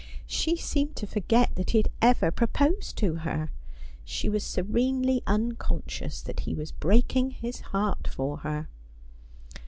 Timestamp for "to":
0.95-1.05, 2.97-3.17